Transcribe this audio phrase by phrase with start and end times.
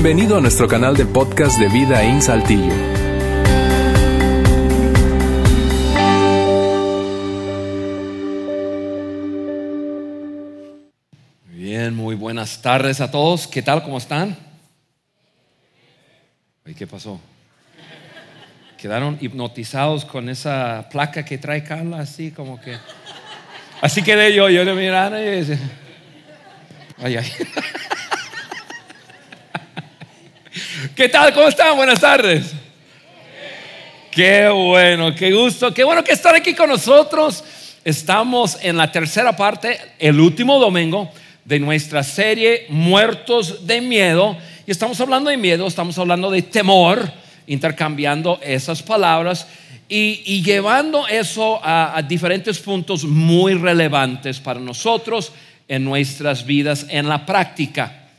[0.00, 2.72] Bienvenido a nuestro canal de podcast de Vida en Saltillo.
[11.46, 13.48] Bien, muy buenas tardes a todos.
[13.48, 13.82] ¿Qué tal?
[13.82, 14.38] ¿Cómo están?
[16.64, 17.20] Ay, ¿Qué pasó?
[18.80, 22.76] Quedaron hipnotizados con esa placa que trae Carla, así como que.
[23.80, 25.58] Así quedé yo, yo le miraba y
[26.98, 27.32] ay, ay.
[30.94, 31.34] ¿Qué tal?
[31.34, 31.76] ¿Cómo están?
[31.76, 32.52] Buenas tardes.
[34.12, 37.42] Qué bueno, qué gusto, qué bueno que estar aquí con nosotros.
[37.84, 41.10] Estamos en la tercera parte, el último domingo
[41.44, 44.36] de nuestra serie Muertos de Miedo.
[44.68, 47.10] Y estamos hablando de miedo, estamos hablando de temor,
[47.48, 49.48] intercambiando esas palabras
[49.88, 55.32] y, llevando eso a, diferentes puntos muy relevantes para nosotros
[55.66, 58.10] en nuestras vidas en la práctica.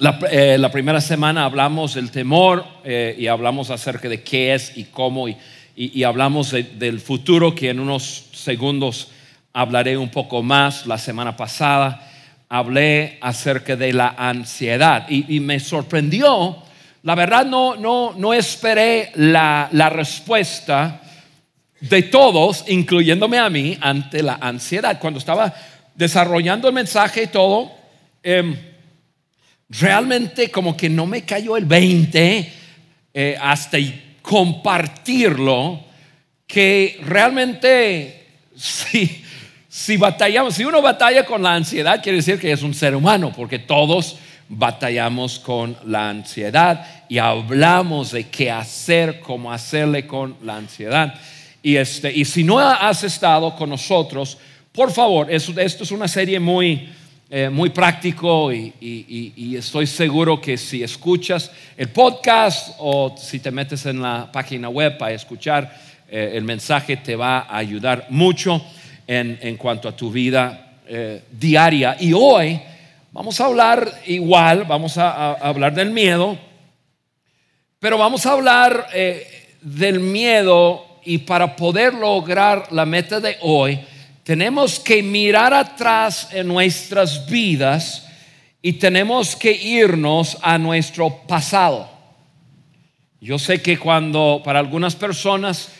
[0.00, 4.84] Eh, la, primera semana hablamos del temor eh, y hablamos acerca de qué es y
[4.84, 9.10] cómo y, hablamos del futuro que en unos segundos
[9.52, 10.86] hablaré un poco más.
[10.86, 12.08] La semana pasada
[12.48, 16.58] hablé acerca de la ansiedad y, me sorprendió.
[17.02, 21.00] La verdad no, no, no esperé la, respuesta
[21.80, 24.98] de todos, incluyéndome a mí, ante la ansiedad.
[25.00, 25.52] Cuando estaba
[25.94, 27.72] desarrollando el mensaje y todo,
[28.22, 28.67] em,
[29.68, 32.52] realmente como que no me cayó el 20
[33.14, 33.78] eh, hasta
[34.22, 35.80] compartirlo,
[36.46, 39.24] que realmente si,
[39.68, 43.32] si batallamos, si uno batalla con la ansiedad, quiere decir que es un ser humano,
[43.34, 44.16] porque todos
[44.48, 51.14] batallamos con la ansiedad y hablamos de qué hacer, cómo hacerle con la ansiedad.
[51.62, 54.38] Y, este, y si no has estado con nosotros,
[54.72, 56.88] por favor, esto es una serie muy,
[57.30, 63.84] eh, muy práctico y, estoy seguro que si escuchas el podcast o si te metes
[63.84, 65.70] en la página web para escuchar
[66.10, 68.64] eh, el mensaje te va a ayudar mucho
[69.06, 71.98] en, cuanto a tu vida eh, diaria.
[72.00, 72.58] Y hoy
[73.12, 76.38] vamos a hablar igual, vamos a, hablar del miedo,
[77.78, 78.86] pero vamos a hablar
[79.60, 83.78] del miedo y para poder lograr la meta de hoy,
[84.28, 88.06] tenemos que mirar atrás en nuestras vidas
[88.60, 91.88] y tenemos que irnos a nuestro pasado.
[93.22, 95.70] Yo sé que cuando para algunas personas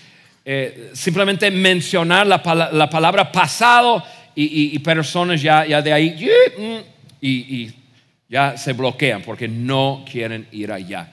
[0.46, 4.02] eh, simplemente mencionar la, palabra pasado
[4.34, 6.16] y, personas ya, ya, de ahí
[6.56, 6.78] mm,
[7.20, 7.70] y
[8.30, 11.12] ya se bloquean porque no quieren ir allá.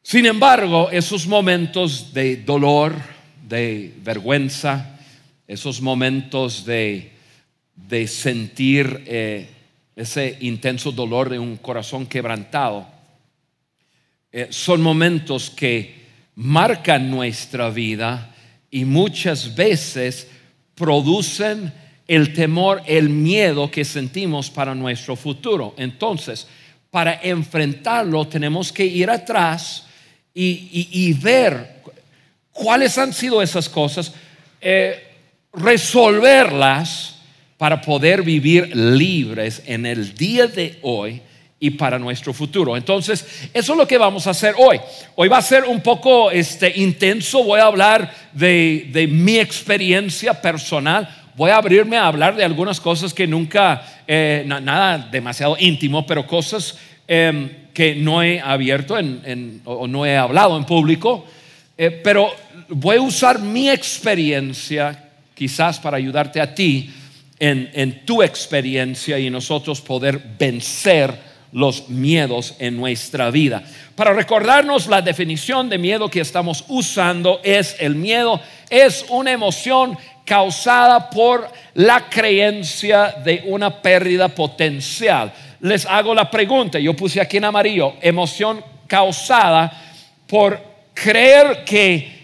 [0.00, 2.94] Sin embargo, esos momentos de dolor,
[3.48, 4.98] de vergüenza,
[5.50, 7.10] esos momentos de,
[8.06, 9.48] sentir eh,
[9.96, 12.86] ese intenso dolor de un corazón quebrantado,
[14.30, 16.06] eh, son momentos que
[16.36, 18.32] marcan nuestra vida
[18.70, 20.28] y muchas veces
[20.76, 21.72] producen
[22.06, 25.74] el temor, el miedo que sentimos para nuestro futuro.
[25.76, 26.46] Entonces,
[26.92, 29.84] para enfrentarlo tenemos que ir atrás
[30.32, 31.82] y, ver
[32.52, 34.14] cuáles han sido esas cosas.
[34.60, 35.08] Eh,
[35.52, 37.16] resolverlas
[37.56, 41.20] para poder vivir libres en el día de hoy
[41.58, 42.74] y para nuestro futuro.
[42.74, 44.80] Entonces, eso es lo que vamos a hacer hoy.
[45.14, 51.06] Hoy va a ser un poco este, intenso, voy a hablar de, mi experiencia personal,
[51.36, 56.26] voy a abrirme a hablar de algunas cosas que nunca, eh, nada demasiado íntimo, pero
[56.26, 58.96] cosas em, que no he abierto
[59.64, 61.26] o no he hablado en público,
[61.76, 62.34] eh, pero
[62.68, 65.09] voy a usar mi experiencia
[65.40, 66.90] quizás para ayudarte a ti
[67.38, 71.14] en, tu experiencia y nosotros poder vencer
[71.52, 73.62] los miedos en nuestra vida.
[73.96, 79.96] Para recordarnos la definición de miedo que estamos usando es el miedo es una emoción
[80.26, 85.32] causada por la creencia de una pérdida potencial.
[85.60, 89.72] Les hago la pregunta, yo puse aquí en amarillo, emoción causada
[90.26, 90.60] por
[90.92, 92.19] creer que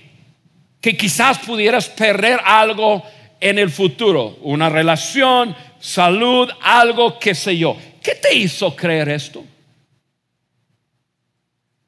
[0.87, 3.03] que quizás pudieras perder algo
[3.41, 7.77] en el futuro, una relación, salud, algo, qué sé yo.
[8.01, 9.43] ¿Qué te hizo creer esto?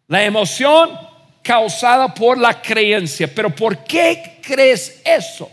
[0.09, 0.99] La emoción
[1.41, 3.33] causada por la creencia.
[3.33, 5.49] Pero ¿por qué crees eso?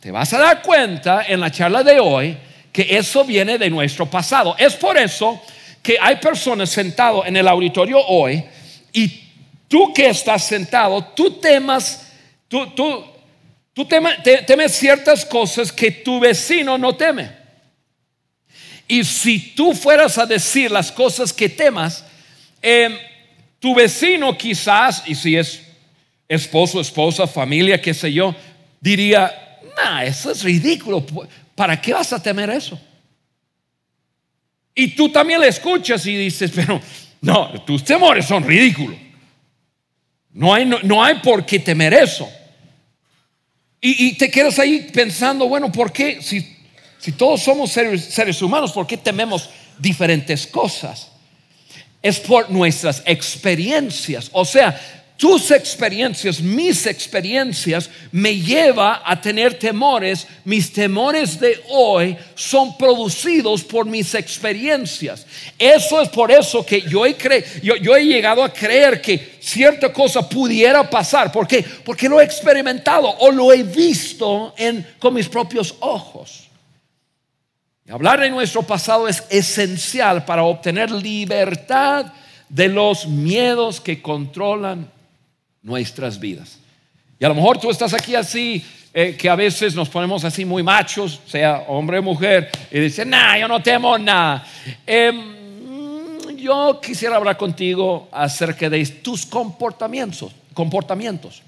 [0.00, 2.36] Te vas a dar cuenta en la charla de hoy
[2.72, 4.56] que eso viene de nuestro pasado.
[4.58, 5.40] Es por eso
[5.80, 8.44] que hay personas sentadas en el auditorio hoy
[8.92, 9.22] y
[9.68, 12.02] tú que estás sentado, tú temas
[12.48, 12.66] Tú,
[13.74, 17.30] tú, temes, ciertas cosas que tu vecino no teme.
[18.88, 22.04] Y si tú fueras a decir las cosas que temas,
[22.62, 22.96] em,
[23.58, 25.62] tu vecino quizás, y si es
[26.28, 28.34] esposo, esposa, familia, qué sé yo,
[28.80, 29.32] diría,
[29.76, 31.04] nah, eso es ridículo,
[31.54, 32.80] ¿para qué vas a temer eso?
[34.78, 36.80] Y tú también le escuchas y dices, pero
[37.22, 38.98] no, tus temores son ridículos.
[40.36, 42.30] No hay, no, hay por qué temer eso.
[43.88, 46.18] Y, te quedas ahí pensando, bueno, ¿por qué?
[46.20, 46.44] Si,
[47.12, 49.48] todos somos seres, humanos, ¿por qué tememos
[49.78, 51.06] diferentes cosas?
[52.02, 54.28] Es por nuestras experiencias.
[54.32, 54.76] O sea,
[55.16, 60.26] tus experiencias, mis experiencias, me lleva a tener temores.
[60.44, 65.24] Mis temores de hoy son producidos por mis experiencias.
[65.56, 71.30] Eso es por eso que yo, he llegado a creer que cierta cosa pudiera pasar.
[71.30, 71.64] ¿Por qué?
[71.84, 74.52] Porque lo he experimentado o lo he visto
[74.98, 76.48] con mis propios ojos.
[77.88, 82.06] Hablar de nuestro pasado es esencial para obtener libertad
[82.48, 84.90] de los miedos que controlan
[85.62, 86.58] nuestras vidas.
[87.20, 90.44] Y a lo mejor tú estás aquí así, eh, que a veces nos ponemos así
[90.44, 94.44] muy machos, sea hombre o mujer, y dicen, nah, yo no temo nada.
[94.84, 95.35] Em,
[96.46, 101.42] yo quisiera hablar contigo acerca de tus comportamientos, comportamientos,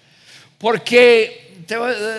[0.59, 1.65] porque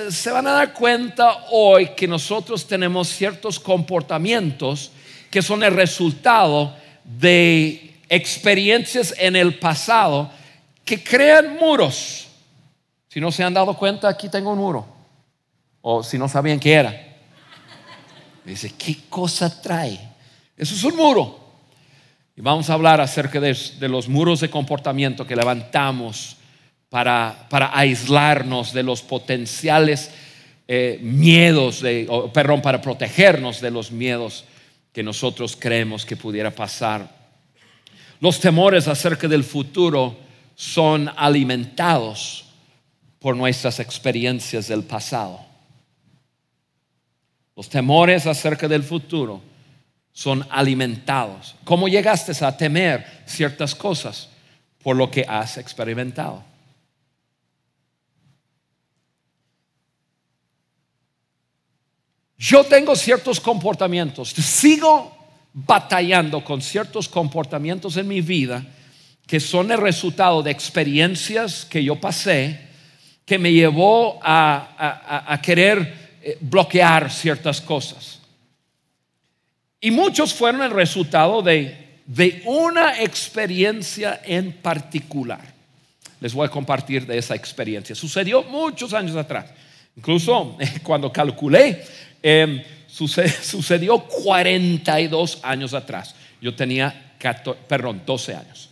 [0.10, 4.92] se van a dar cuenta hoy que nosotros tenemos ciertos comportamientos
[5.30, 6.74] que son el resultado
[7.04, 10.32] de experiencias en el pasado
[10.86, 12.28] que crean muros.
[13.10, 14.88] Si no se han dado cuenta, aquí tengo un muro.
[15.82, 17.08] O si no sabían qué era.
[18.46, 20.00] Dice, ¿qué cosa trae?
[20.56, 21.49] Eso es un muro.
[22.40, 23.54] Y vamos a hablar acerca de,
[23.90, 26.38] los muros de comportamiento que levantamos
[26.88, 30.10] para, para aislarnos de los potenciales
[30.66, 34.46] eh, miedos, de, perdón, para protegernos de los miedos
[34.94, 37.14] que nosotros creemos que pudiera pasar.
[38.22, 40.16] Los temores acerca del futuro
[40.56, 42.46] son alimentados
[43.20, 45.42] por nuestras experiencias del pasado.
[47.58, 49.49] Los temores acerca del futuro
[50.20, 51.56] son alimentados.
[51.64, 54.28] ¿Cómo llegaste a temer ciertas cosas?
[54.84, 56.44] Por lo que has experimentado.
[62.38, 65.16] Yo tengo ciertos comportamientos, sigo
[65.54, 68.62] batallando con ciertos comportamientos en mi vida
[69.26, 72.60] que son el resultado de experiencias que yo pasé,
[73.26, 78.19] que me llevó a, querer eh, bloquear ciertas cosas.
[79.82, 85.42] Y muchos fueron el resultado de, de una experiencia en particular.
[86.20, 87.96] Les voy a compartir de esa experiencia.
[87.96, 89.46] Sucedió muchos años atrás.
[89.96, 91.82] Incluso cuando calculé,
[92.22, 96.14] em, sucedió 42 años atrás.
[96.42, 97.14] Yo tenía,
[97.68, 98.70] perdón, 12 años.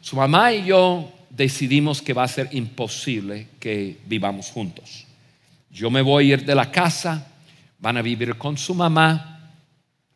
[0.00, 5.04] su mamá y yo decidimos que va a ser imposible que vivamos juntos.
[5.70, 7.26] Yo me voy a ir de la casa,
[7.78, 9.36] van a vivir con su mamá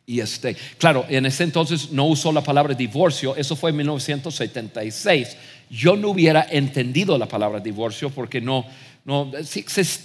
[0.05, 5.37] y este, claro, en ese entonces no usó la palabra divorcio, eso fue en 1976.
[5.69, 8.65] Yo no hubiera entendido la palabra divorcio porque no,
[9.05, 9.31] no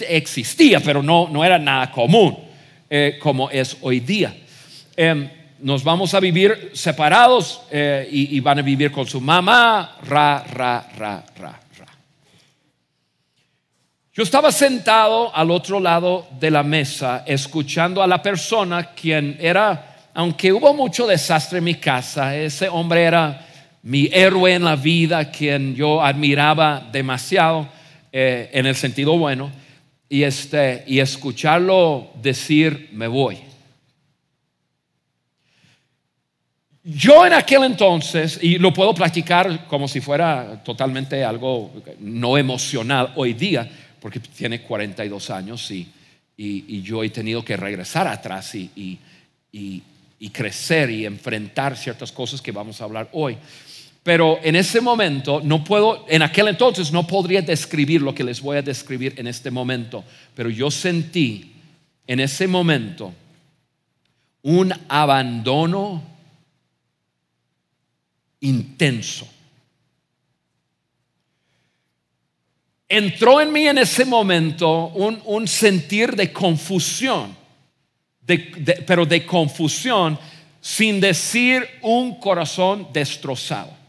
[0.08, 2.38] existía, pero no, no era nada común
[2.88, 4.34] eh, como es hoy día.
[4.96, 5.28] Em,
[5.60, 10.44] nos vamos a vivir separados eh, y, y, van a vivir con su mamá, ra,
[10.44, 11.96] ra, ra, ra, ra.
[14.16, 20.08] Yo estaba sentado al otro lado de la mesa escuchando a la persona quien era,
[20.14, 23.46] aunque hubo mucho desastre en mi casa, ese hombre era
[23.82, 27.68] mi héroe en la vida, quien yo admiraba demasiado
[28.18, 29.52] eh, en el sentido bueno,
[30.08, 33.37] y, este, y escucharlo decir, me voy.
[36.82, 41.70] Yo en aquel entonces, y lo puedo platicar como si fuera totalmente algo
[42.00, 43.70] no emocional hoy día,
[44.00, 45.87] porque tiene 42 años y,
[46.38, 48.99] y, yo he tenido que regresar atrás y,
[49.52, 49.82] y,
[50.30, 53.37] crecer y enfrentar ciertas cosas que vamos a hablar hoy.
[54.06, 58.40] Pero en ese momento no puedo, en aquel entonces no podría describir lo que les
[58.40, 61.54] voy a describir en este momento, pero yo sentí
[62.06, 63.12] en ese momento
[64.42, 66.04] un abandono
[68.38, 69.26] intenso.
[72.88, 77.36] Entró en mí en ese momento un, sentir de confusión,
[78.86, 80.16] pero de confusión
[80.60, 83.85] sin decir un corazón destrozado.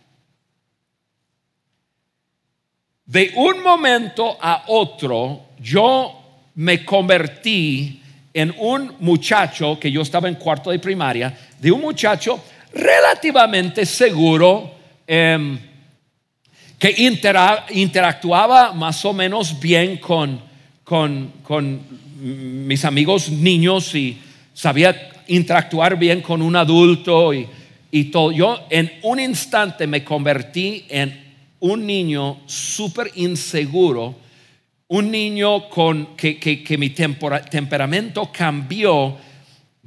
[3.08, 8.02] De un momento a otro, yo me convertí
[8.34, 14.72] en un muchacho que yo estaba en cuarto de primaria, de un muchacho relativamente seguro
[15.08, 15.58] em,
[16.78, 16.94] que
[17.70, 20.42] interactuaba más o menos bien con,
[20.84, 21.32] con,
[22.20, 24.18] mis amigos niños y
[24.54, 27.48] sabía interactuar bien con un adulto y,
[27.90, 28.34] y todo.
[28.34, 31.27] Yo en un instante me convertí en
[31.60, 34.16] un niño súper inseguro,
[34.88, 39.18] un niño con, que, que mi temperamento cambió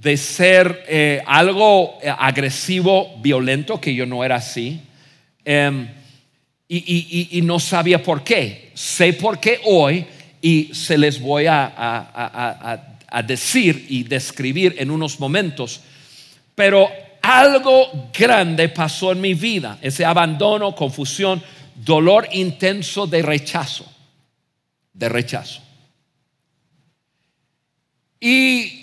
[0.00, 4.80] de ser eh, algo eh, agresivo, violento, que yo no era así,
[5.44, 5.88] em,
[6.68, 8.70] y, no sabía por qué.
[8.74, 10.06] Sé por qué hoy
[10.40, 11.72] y se les voy a,
[13.08, 15.80] a decir y describir en unos momentos,
[16.54, 16.88] pero
[17.20, 21.42] algo grande pasó en mi vida, ese abandono, confusión,
[21.76, 23.86] dolor intenso de rechazo,
[24.92, 25.62] de rechazo.
[28.20, 28.80] Y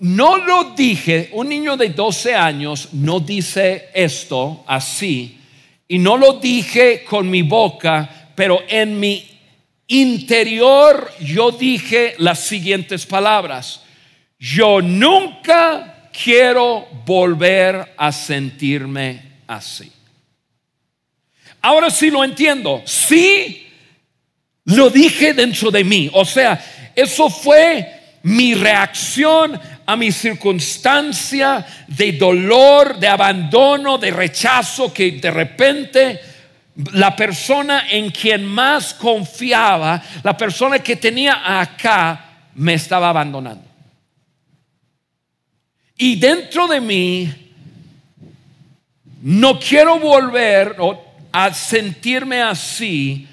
[0.00, 5.38] no lo dije, un niño de 12 años no dice esto así,
[5.86, 9.28] y no lo dije con mi boca, pero en mi
[9.86, 13.82] interior yo dije las siguientes palabras.
[14.38, 19.90] Yo nunca quiero volver a sentirme así.
[21.62, 22.82] Ahora sí lo entiendo.
[22.84, 23.66] Sí,
[24.64, 26.10] lo dije dentro de mí.
[26.12, 26.62] O sea,
[26.94, 35.30] eso fue mi reacción a mi circunstancia de dolor, de abandono, de rechazo, que de
[35.30, 36.20] repente
[36.92, 42.20] la persona en quien más confiaba, la persona que tenía acá,
[42.54, 43.64] me estaba abandonando.
[45.96, 47.32] Y dentro de mí,
[49.22, 50.76] no quiero volver
[51.36, 53.26] a sentirme así,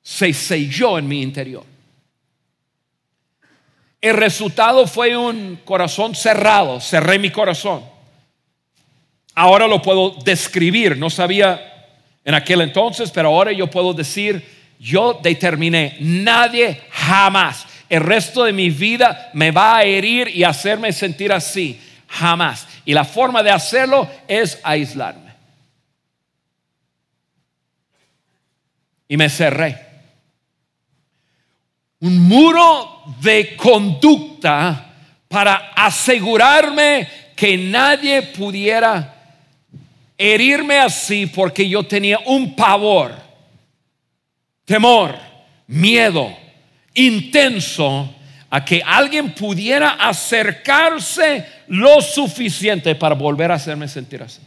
[0.00, 1.64] se selló en mi interior.
[4.00, 7.82] El resultado fue un corazón cerrado, cerré mi corazón.
[9.34, 11.88] Ahora lo puedo describir, no sabía
[12.24, 14.46] en aquel entonces, pero ahora yo puedo decir,
[14.78, 20.92] yo determiné, nadie jamás, el resto de mi vida me va a herir y hacerme
[20.92, 22.68] sentir así, jamás.
[22.84, 25.27] Y la forma de hacerlo es aislarme.
[29.08, 29.88] Y me cerré
[32.00, 34.94] un muro de conducta
[35.26, 39.14] para asegurarme que nadie pudiera
[40.16, 43.14] herirme así porque yo tenía un pavor,
[44.64, 45.16] temor,
[45.66, 46.36] miedo
[46.94, 48.14] intenso
[48.50, 54.40] a que alguien pudiera acercarse lo suficiente para volver a hacerme sentir así.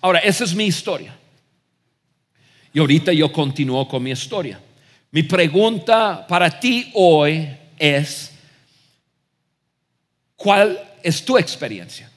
[0.00, 1.16] Ahora, esa es mi historia.
[2.76, 4.60] Y ahorita yo continúo con mi historia.
[5.10, 8.30] Mi pregunta para ti hoy es,
[10.36, 12.12] ¿cuál es tu experiencia?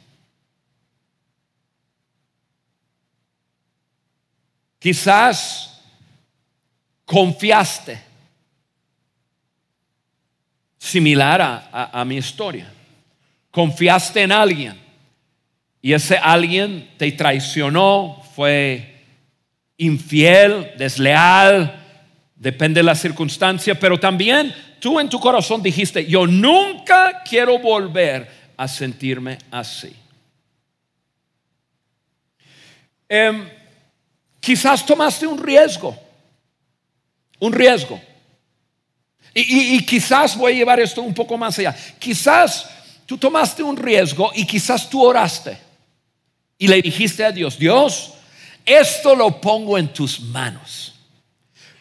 [4.79, 5.81] Quizás
[7.05, 7.97] confiaste
[10.77, 12.69] similar a, mi historia.
[13.49, 14.77] Confiaste en alguien
[15.81, 18.88] y ese alguien te traicionó, fue
[19.79, 21.85] infiel, desleal,
[22.35, 28.29] depende de la circunstancia, pero también tú en tu corazón dijiste, yo nunca quiero volver
[28.55, 29.93] a sentirme así.
[33.07, 33.49] Em,
[34.39, 35.97] quizás tomaste un riesgo,
[37.39, 37.99] un riesgo.
[39.33, 41.75] Y, quizás voy a llevar esto un poco más allá.
[41.97, 42.69] Quizás
[43.05, 45.57] tú tomaste un riesgo y quizás tú oraste
[46.57, 48.15] y le dijiste a Dios, Dios,
[48.69, 50.93] esto lo pongo en tus manos.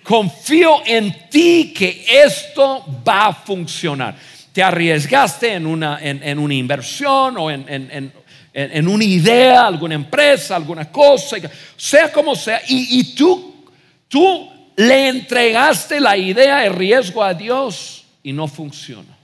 [0.02, 4.16] Confío en ti que esto va a funcionar.
[4.52, 10.90] Te arriesgaste en una, en, una inversión o en, en, una idea, alguna empresa, alguna
[10.90, 11.36] cosa,
[11.76, 13.66] sea como sea, y, y tú,
[14.08, 19.17] tú le entregaste la idea, el riesgo a Dios y no funciona.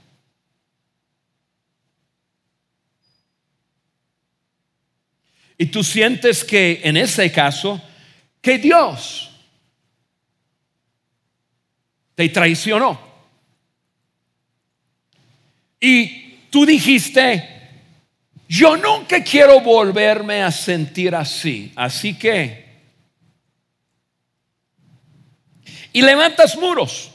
[5.57, 7.81] Y tú sientes que en ese caso,
[8.41, 9.31] que Dios
[12.15, 12.99] te traicionó.
[15.79, 17.69] Y tú dijiste,
[18.47, 21.71] yo nunca quiero volverme a sentir así.
[21.75, 22.65] Así que...
[25.93, 27.11] Y levantas muros.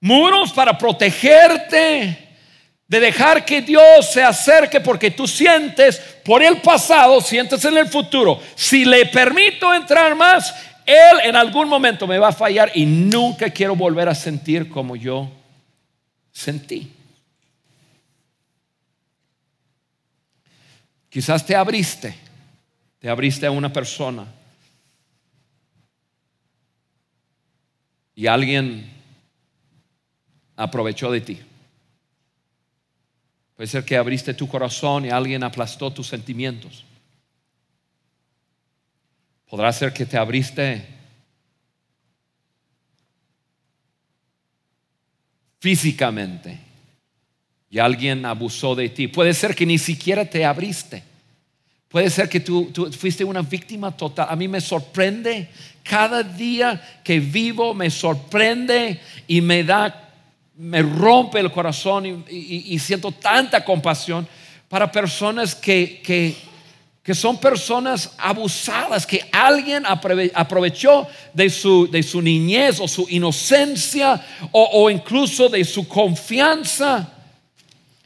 [0.00, 2.25] Muros para protegerte
[2.88, 7.88] de dejar que Dios se acerque porque tú sientes por el pasado, sientes en el
[7.88, 8.40] futuro.
[8.54, 10.54] Si le permito entrar más,
[10.86, 14.94] Él en algún momento me va a fallar y nunca quiero volver a sentir como
[14.94, 15.30] yo
[16.30, 16.92] sentí.
[21.08, 22.14] Quizás te abriste,
[23.00, 24.26] te abriste a una persona
[28.14, 28.92] y alguien
[30.56, 31.40] aprovechó de ti.
[33.56, 36.84] Puede ser que abriste tu corazón y alguien aplastó tus sentimientos.
[39.48, 40.86] Podrá ser que te abriste
[45.58, 46.58] físicamente
[47.70, 49.08] y alguien abusó de ti.
[49.08, 51.02] Puede ser que ni siquiera te abriste.
[51.88, 54.26] Puede ser que tú, tú, fuiste una víctima total.
[54.28, 55.48] A mí me sorprende
[55.82, 60.05] cada día que vivo, me sorprende y me da
[60.56, 64.26] me rompe el corazón y, siento tanta compasión
[64.68, 72.80] para personas que, que, son personas abusadas, que alguien aprovechó de su, de su niñez
[72.80, 77.12] o su inocencia o, o incluso de su confianza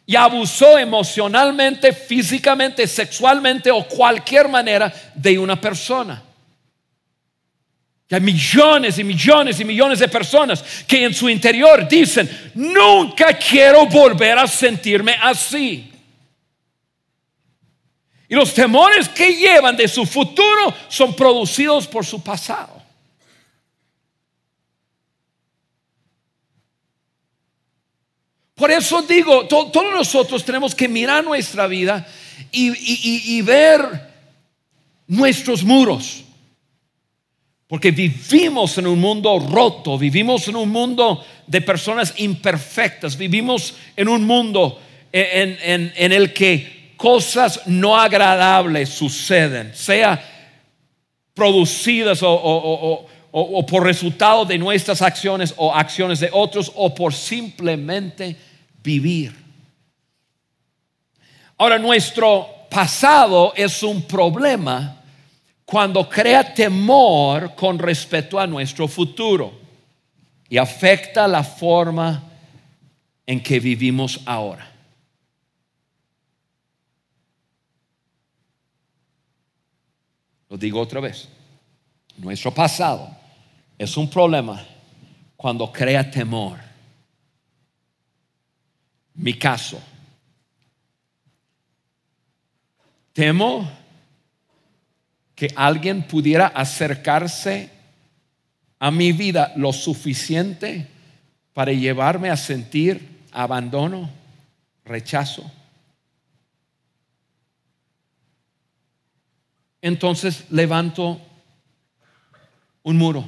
[0.05, 6.23] y abusó emocionalmente, físicamente, sexualmente o cualquier manera de una persona
[8.11, 13.87] hay millones y millones y millones de personas que en su interior dicen, nunca quiero
[13.87, 15.93] volver a sentirme así.
[18.29, 22.83] Y los temores que llevan de su futuro son producidos por su pasado.
[28.57, 32.07] Por eso digo, todos nosotros tenemos que mirar nuestra vida
[32.51, 34.11] y ver
[35.07, 36.25] nuestros muros.
[37.71, 44.09] Porque vivimos en un mundo roto, vivimos en un mundo de personas imperfectas, vivimos en
[44.09, 44.81] un mundo
[45.13, 50.21] en, el que cosas no agradables suceden, sea
[51.33, 58.35] producidas o, o por resultado de nuestras acciones o acciones de otros o por simplemente
[58.83, 59.33] vivir.
[61.57, 65.00] Ahora, nuestro pasado es un problema
[65.71, 69.53] cuando crea temor con respecto a nuestro futuro
[70.49, 72.25] y afecta la forma
[73.25, 74.69] en que vivimos ahora.
[80.49, 81.29] Lo digo otra vez.
[82.17, 83.09] Nuestro pasado
[83.79, 84.67] es un problema
[85.37, 86.59] cuando crea temor.
[89.15, 89.81] Mi caso.
[93.13, 93.80] Temo
[95.41, 97.71] que alguien pudiera acercarse
[98.79, 100.87] a mi vida lo suficiente
[101.55, 104.11] para llevarme a sentir abandono,
[104.85, 105.51] rechazo.
[109.81, 111.19] Entonces levanto
[112.83, 113.25] un muro.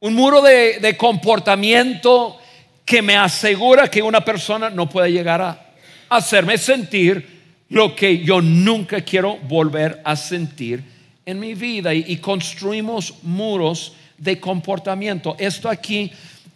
[0.00, 2.38] Un muro de, de, comportamiento
[2.86, 5.74] que me asegura que una persona no puede llegar a
[6.08, 7.35] hacerme sentir
[7.68, 10.82] lo que yo nunca quiero volver a sentir
[11.24, 15.34] en mi vida y, construimos muros de comportamiento.
[15.38, 16.12] Esto aquí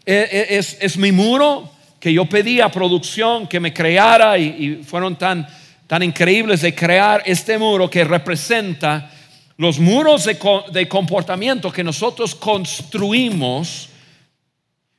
[0.07, 4.83] eh, eh, es, es mi muro que yo pedí a producción que me creara y,
[4.85, 5.47] fueron tan,
[5.87, 9.11] tan increíbles de crear este muro que representa
[9.57, 10.39] los muros de,
[10.73, 13.89] de comportamiento que nosotros construimos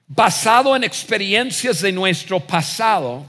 [0.05, 3.25] basado en experiencias de nuestro pasado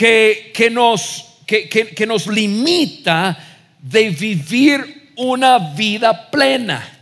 [0.00, 3.36] que, nos, que, que- nos limita
[3.82, 6.98] de vivir una vida plena.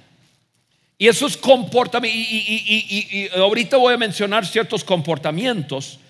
[0.98, 6.00] Y esos comportamientos, y, y- ahorita voy a mencionar ciertos comportamientos.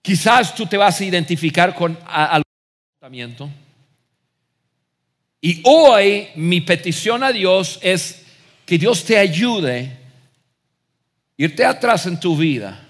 [0.00, 2.44] Quizás tú te vas a identificar con algún
[2.92, 3.50] comportamiento.
[5.40, 8.22] Y hoy mi petición a Dios es
[8.64, 9.98] que Dios te ayude a
[11.36, 12.80] irte atrás en tu vida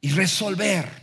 [0.00, 1.00] y resolver.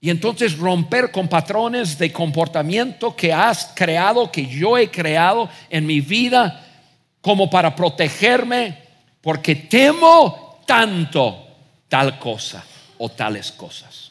[0.00, 5.86] Y entonces romper con patrones de comportamiento que has creado, que yo he creado en
[5.86, 6.66] mi vida,
[7.20, 8.78] como para protegerme,
[9.20, 11.46] porque temo tanto
[11.88, 12.64] tal cosa
[12.98, 14.10] o tales cosas.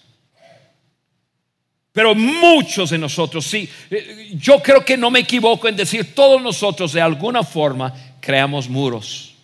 [1.92, 6.42] Pero muchos de nosotros, sí, eh, yo creo que no me equivoco en decir, todos
[6.42, 9.36] nosotros de alguna forma creamos muros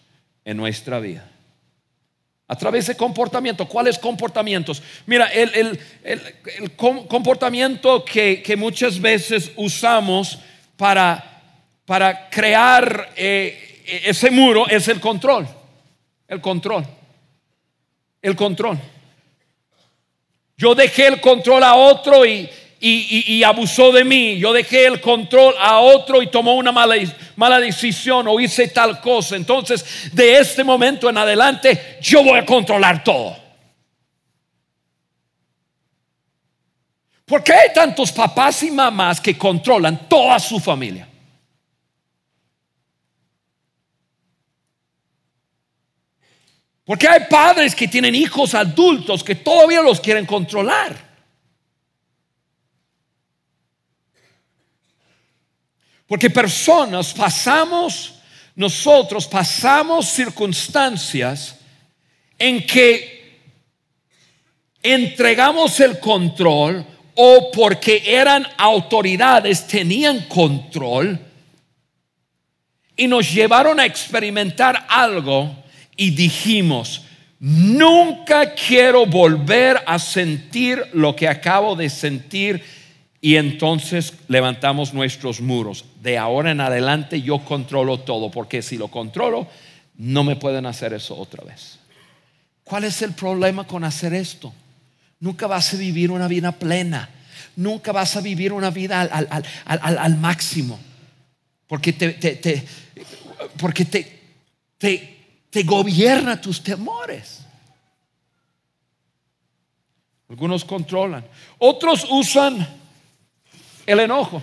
[0.45, 1.29] en nuestra vida.
[2.49, 3.67] A través de comportamiento.
[3.67, 4.81] ¿Cuáles comportamientos?
[5.05, 10.39] Mira, el, el- el- el com- comportamiento que, muchas veces usamos
[10.77, 11.41] para,
[11.85, 15.47] para crear eh, ese muro es el control.
[16.27, 16.85] El control.
[18.21, 18.77] El control.
[20.57, 24.37] Yo dejé el control a otro y, y- abusó de mí.
[24.37, 26.95] Yo dejé el control a otro y tomó una mala,
[27.35, 29.35] mala decisión o hice tal cosa.
[29.35, 33.37] Entonces, de este momento en adelante, yo voy a controlar todo.
[37.25, 41.07] ¿Por qué hay tantos papás y mamás que controlan toda su familia?
[46.85, 51.06] Porque hay padres que tienen hijos adultos que todavía los quieren controlar.
[56.07, 58.13] Porque personas pasamos,
[58.55, 61.57] nosotros pasamos circunstancias
[62.39, 63.17] en que
[64.81, 71.19] entregamos el control o porque eran autoridades tenían control
[72.95, 75.55] y nos llevaron a experimentar algo
[75.95, 77.01] y dijimos,
[77.39, 82.63] nunca quiero volver a sentir lo que acabo de sentir
[83.27, 85.83] y entonces levantamos nuestros muros.
[86.01, 89.47] De ahora en adelante yo controlo todo, porque si lo controlo,
[89.97, 91.77] no me pueden hacer eso otra vez.
[92.63, 94.53] ¿Cuál es el problema con hacer esto?
[95.19, 97.09] Nunca vas a vivir una vida plena,
[97.57, 100.79] nunca vas a vivir una vida al, máximo,
[101.67, 102.65] porque te,
[103.59, 105.17] porque te,
[105.49, 107.41] te gobierna tus temores.
[110.29, 111.25] Algunos controlan,
[111.57, 112.86] otros usan
[113.87, 114.41] el enojo.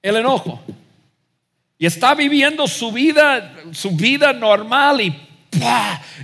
[0.00, 0.60] El enojo.
[1.78, 5.28] Y está viviendo su vida, su vida normal y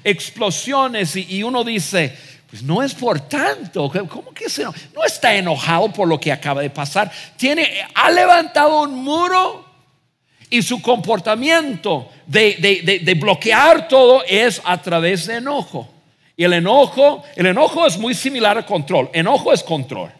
[0.04, 1.16] explosiones.
[1.16, 2.16] Y, y uno dice,
[2.48, 3.90] pues no es por tanto.
[4.08, 7.10] ¿Cómo que se, no está enojado por lo que acaba de pasar?
[7.36, 9.64] Tiene, ha levantado un muro
[10.48, 15.88] y su comportamiento de, de- de- de bloquear todo es a través de enojo.
[16.36, 19.10] Y el enojo, el enojo es muy similar al control.
[19.12, 20.12] Enojo es control.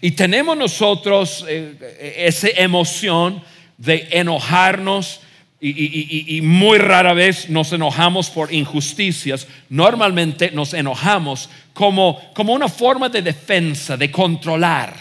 [0.00, 3.42] Y tenemos nosotros eh, esa emoción
[3.78, 5.20] de enojarnos
[5.60, 9.46] y- y muy rara vez nos enojamos por injusticias.
[9.70, 14.94] Normalmente nos enojamos como, como una forma de defensa, de controlar.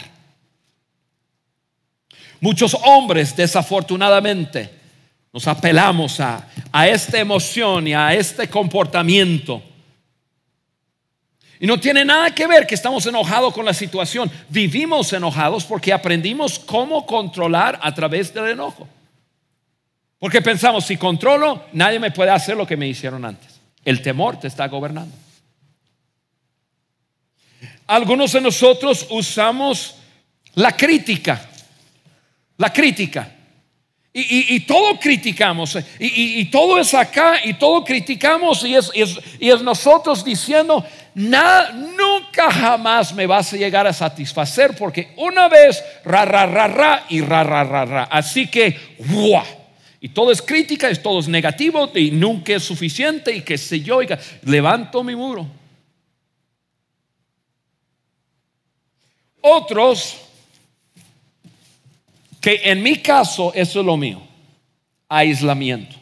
[2.40, 4.70] Muchos hombres, desafortunadamente,
[5.34, 9.62] nos apelamos a, a esta emoción y a este comportamiento.
[11.64, 14.30] Y no tiene nada que ver que estamos enojados con la situación.
[14.50, 18.86] Vivimos enojados porque aprendimos cómo controlar a través del enojo.
[20.20, 23.62] Porque pensamos, si controlo, nadie me puede hacer lo que me hicieron antes.
[23.86, 25.16] El temor te está gobernando.
[27.88, 29.96] Algunos de nosotros usamos
[30.56, 31.50] la crítica.
[32.58, 33.32] La crítica.
[34.12, 35.78] Y, y- y todo criticamos.
[35.98, 37.36] Y, y- y todo es acá.
[37.46, 38.66] Y todo criticamos.
[38.66, 43.94] Y es, es- y es nosotros diciendo, "Na- nunca jamás me vas a llegar a
[43.94, 44.76] satisfacer.
[44.76, 48.04] Porque una vez, ra, ra, ra, ra y ra, ra, ra, ra.
[48.06, 49.46] Así que, ¡guau!
[50.02, 53.80] Y todo es crítica, y todo es negativo, y nunca es suficiente, y que sé
[53.80, 54.08] yo, y
[54.44, 55.48] levanto mi muro.
[59.42, 60.18] Otros,
[62.42, 64.22] que en mi caso eso es lo mío.
[65.08, 65.96] aislamiento.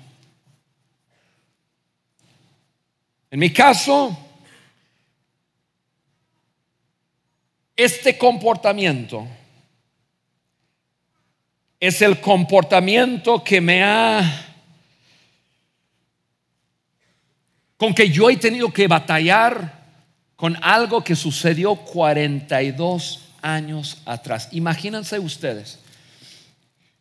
[3.30, 4.18] En mi caso,
[7.76, 9.28] este comportamiento
[11.80, 14.48] es el comportamiento que me ha
[17.78, 19.82] con que yo he tenido que batallar
[20.36, 24.50] con algo que sucedió 42 años atrás.
[24.52, 25.80] Imagínense ustedes.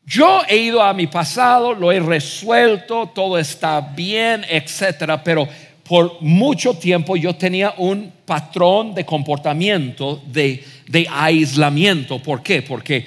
[0.07, 5.47] Yo he ido a mi pasado, lo he resuelto, todo está bien, etcétera, pero
[5.91, 10.65] por mucho tiempo yo tenía un patrón de comportamiento de,
[11.11, 12.23] aislamiento.
[12.23, 12.63] ¿Por qué?
[12.63, 13.05] Porque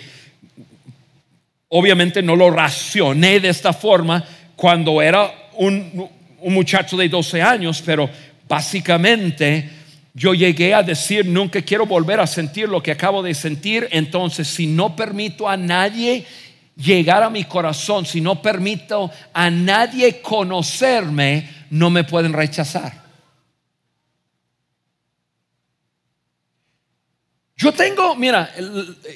[1.70, 4.22] obviamente no lo racioné de esta forma
[4.58, 6.10] cuando era un
[6.46, 8.10] muchacho de 12 años, pero
[8.50, 9.70] básicamente
[10.14, 14.46] yo llegué a decir, nunca quiero volver a sentir lo que acabo de sentir, entonces
[14.46, 16.26] si no permito a nadie
[16.76, 22.94] llegar a mi corazón, si no permito a nadie conocerme, no me pueden rechazar.
[27.58, 28.54] Yo tengo, mira,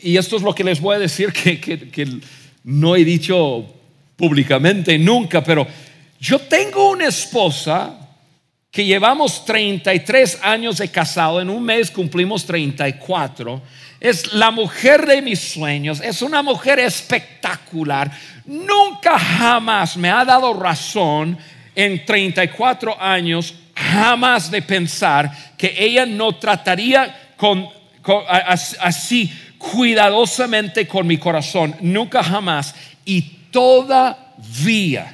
[0.01, 2.19] y esto es lo que les voy a decir que, que
[2.63, 3.63] no he dicho
[4.15, 5.67] públicamente nunca, pero
[6.19, 7.95] yo tengo una esposa
[8.71, 13.61] que llevamos 33 años de casado, en un mes cumplimos 34.
[13.99, 18.11] Es la mujer de mis sueños, es una mujer espectacular.
[18.45, 21.37] Nunca jamás me ha dado razón
[21.77, 27.69] en 34 años, jamás de pensar que ella no trataría con,
[28.79, 31.75] así cuidadosamente con mi corazón.
[31.81, 32.73] Nunca jamás.
[33.05, 35.13] Y todavía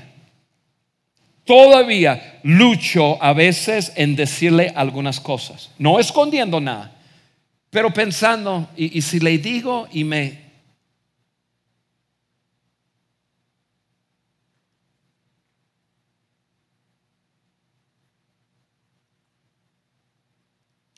[1.44, 6.94] todavía lucho a veces en decirle algunas cosas, no escondiendo nada,
[7.70, 10.43] pero pensando, y, si le digo y me...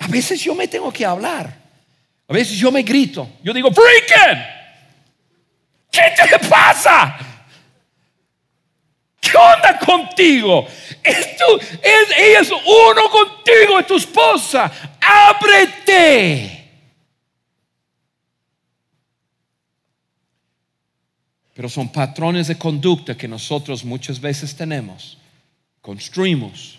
[0.06, 1.52] A veces yo me tengo que hablar.
[2.28, 3.28] A veces yo me grito.
[3.44, 4.44] Yo digo, freaking.
[5.89, 7.18] ¿Qué te pasa?
[9.20, 10.68] ¿Qué onda contigo?
[11.04, 14.72] Esto es, ella es uno contigo, es tu esposa.
[15.02, 16.52] Ábrete.
[21.56, 25.18] Pero son patrones de conducta que nosotros muchas veces tenemos,
[25.82, 26.78] construimos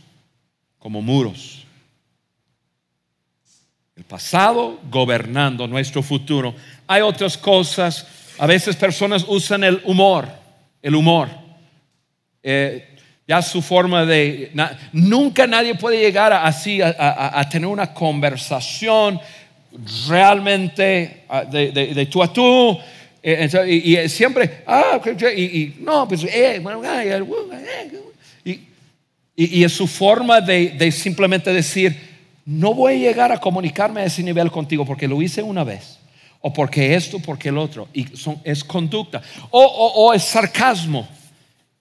[0.79, 1.66] como muros.
[3.97, 6.55] El pasado gobernando nuestro futuro.
[6.87, 8.07] Hay otras cosas.
[8.39, 10.29] A veces personas usan el humor,
[10.83, 11.47] el humor
[12.49, 12.87] eh,
[13.27, 14.53] ya su forma de...
[14.93, 19.19] nunca nadie puede llegar así a, tener una conversación
[20.07, 22.79] realmente de, tú a tú.
[23.21, 25.01] Eh, y, siempre, ah,
[25.37, 26.63] y, no, pues, eh,
[29.35, 32.16] y, es su forma de, simplemente decir,
[32.47, 35.99] no voy a llegar a comunicarme a ese nivel contigo porque lo hice una vez,
[36.41, 41.07] o porque esto, porque el otro, y son, es conducta, o, es sarcasmo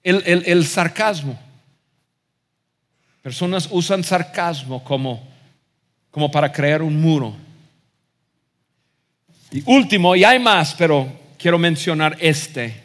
[0.06, 1.38] el, sarcasmo.
[3.22, 5.28] Personas usan sarcasmo como,
[6.12, 7.36] como para crear un muro.
[9.52, 12.84] Y último, y hay más, pero quiero mencionar este.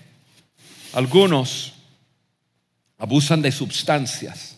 [0.95, 1.75] Algunos
[2.99, 4.50] abusan de sustancias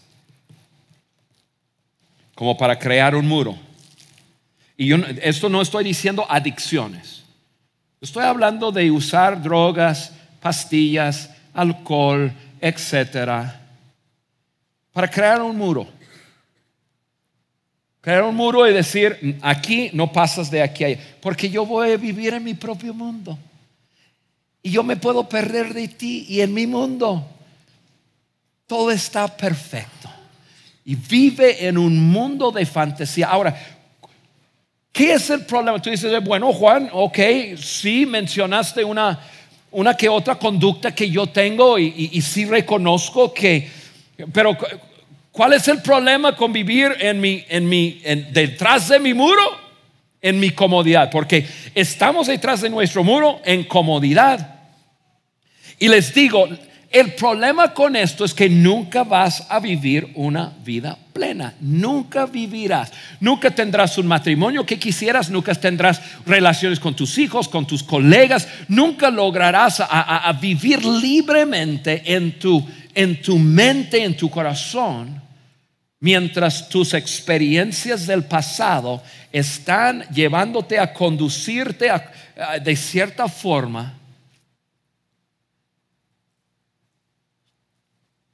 [2.42, 3.56] como para crear un muro.
[4.76, 7.22] Y yo, esto no estoy diciendo adicciones.
[8.00, 13.64] Estoy hablando de usar drogas, pastillas, alcohol, etcétera,
[14.92, 15.86] para crear un muro.
[18.00, 21.92] Crear un muro y decir, aquí no pasas de aquí a allá, porque yo voy
[21.92, 23.38] a vivir en mi propio mundo.
[24.64, 27.24] Y yo me puedo perder de ti y en mi mundo
[28.66, 30.21] todo está perfecto.
[30.84, 33.28] Y vive en un mundo de fantasía.
[33.28, 33.54] Ahora,
[34.90, 35.80] ¿qué es el problema?
[35.80, 37.18] Tú dices, bueno, Juan, ok,
[37.56, 39.18] sí mencionaste una
[39.72, 43.68] una que otra conducta que yo tengo y, y, sí reconozco que,
[44.32, 44.56] pero
[45.30, 49.62] ¿cuál es el problema con vivir en mi, en mi, detrás de mi muro?
[50.20, 54.60] En mi comodidad, porque estamos detrás de nuestro muro en comodidad.
[55.80, 56.48] Y les digo,
[56.92, 61.54] el problema con esto es que nunca vas a vivir una vida plena.
[61.60, 62.92] Nunca vivirás.
[63.18, 65.30] Nunca tendrás un matrimonio que quisieras.
[65.30, 68.46] Nunca tendrás relaciones con tus hijos, con tus colegas.
[68.68, 72.62] Nunca lograrás a, vivir libremente en tu,
[72.94, 75.18] en tu mente, en tu corazón.
[76.00, 79.02] Mientras tus experiencias del pasado
[79.32, 81.90] están llevándote a conducirte
[82.62, 84.01] de cierta forma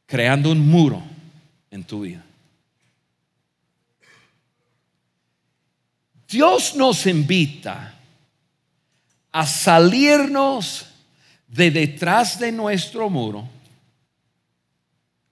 [0.08, 1.02] creando un muro
[1.70, 2.24] en tu vida.
[6.26, 7.94] Dios nos invita
[9.30, 10.86] a salirnos
[11.46, 13.46] de detrás de nuestro muro,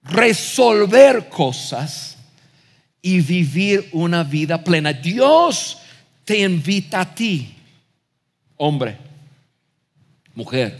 [0.02, 2.18] resolver cosas
[3.00, 4.92] y vivir una vida plena.
[4.92, 5.78] Dios
[6.26, 7.54] te invita a ti,
[8.58, 8.98] hombre,
[10.34, 10.78] mujer.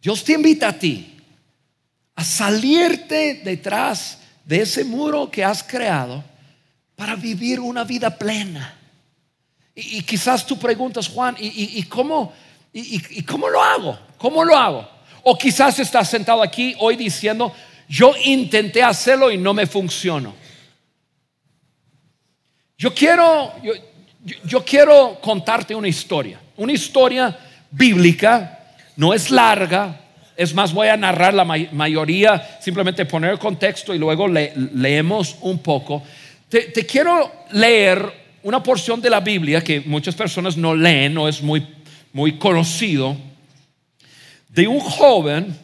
[0.00, 1.11] Dios te invita a ti
[2.22, 6.22] a salirte detrás de ese muro que has creado
[6.94, 8.78] para vivir una vida plena.
[9.74, 12.32] Y, quizás tú preguntas, Juan, ¿y, cómo,
[12.72, 13.98] y, cómo lo hago?
[14.18, 14.88] ¿Cómo lo hago?
[15.24, 17.52] O quizás estás sentado aquí hoy diciendo,
[17.88, 20.32] yo intenté hacerlo y no me funcionó.
[22.78, 23.52] Yo quiero,
[24.44, 27.36] yo, quiero contarte una historia, una historia
[27.68, 28.60] bíblica,
[28.94, 30.01] no es larga,
[30.42, 35.58] es más, voy a narrar la mayoría, simplemente poner el contexto y luego leemos un
[35.58, 36.02] poco.
[36.48, 41.42] te, quiero leer una porción de la Biblia que muchas personas no leen, no es
[41.42, 41.66] muy,
[42.12, 43.16] muy conocido,
[44.48, 45.56] de un joven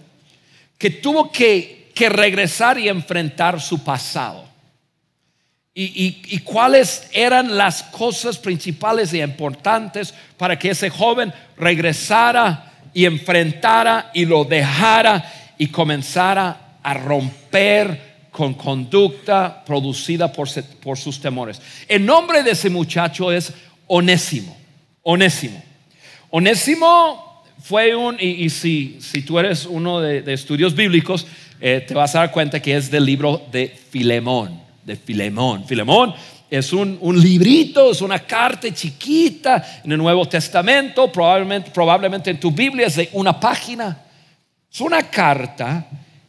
[0.78, 4.46] que tuvo que, que regresar y enfrentar su pasado.
[5.74, 13.04] Y, y, cuáles eran las cosas principales y importantes para que ese joven regresara y
[13.04, 20.48] enfrentara y lo dejara y comenzara a romper con conducta producida por,
[20.96, 21.60] sus temores.
[21.88, 23.52] El nombre de ese muchacho es
[23.86, 24.56] Onésimo.
[25.02, 25.62] Onésimo.
[26.30, 31.26] Onésimo fue un, y, si, si, tú eres uno de, estudios bíblicos,
[31.60, 35.64] eh, te vas a dar cuenta que es del libro de Filemón, de Filemón.
[35.66, 36.14] Filemón
[36.50, 42.40] es un, un, librito, es una carta chiquita en el Nuevo Testamento, probablemente, probablemente en
[42.40, 44.04] tu Biblia es de una página.
[44.72, 45.86] Es una carta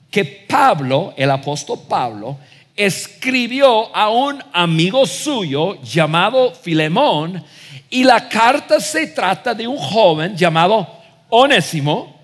[0.10, 2.38] que Pablo, el apóstol Pablo,
[2.76, 7.44] escribió a un amigo suyo llamado Filemón
[7.90, 10.88] y la carta se trata de un joven llamado
[11.30, 12.18] Onésimo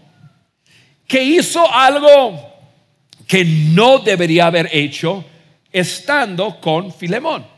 [1.08, 2.40] que hizo algo
[3.28, 5.24] que no debería haber hecho
[5.72, 7.55] estando con Filemón.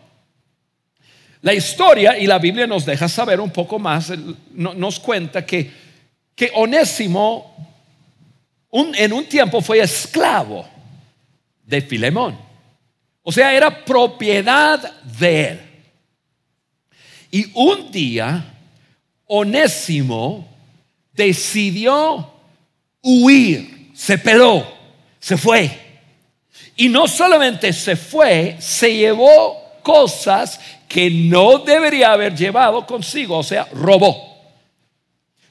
[1.42, 4.12] La historia y la Biblia nos deja saber un poco más,
[4.54, 5.72] nos cuenta que,
[6.36, 7.56] que Onésimo
[8.72, 10.68] en un tiempo fue esclavo
[11.64, 12.38] de Filemón.
[13.24, 15.62] O sea, era propiedad de él.
[17.30, 18.54] Y un día,
[19.26, 20.48] Onésimo
[21.14, 22.32] decidió
[23.02, 24.66] huir, se peló,
[25.20, 25.70] se fue.
[26.76, 33.44] Y no solamente se fue, se llevó cosas que no debería haber llevado consigo, o
[33.44, 34.38] sea, robó